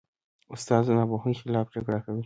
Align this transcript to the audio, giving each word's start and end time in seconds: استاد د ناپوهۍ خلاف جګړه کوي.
استاد 0.53 0.81
د 0.87 0.89
ناپوهۍ 0.97 1.33
خلاف 1.41 1.67
جګړه 1.75 1.99
کوي. 2.05 2.19